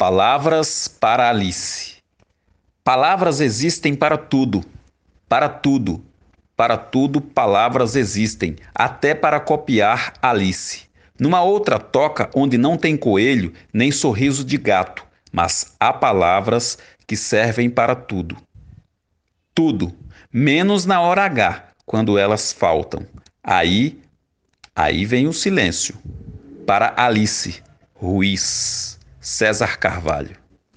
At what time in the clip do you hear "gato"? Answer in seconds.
14.56-15.04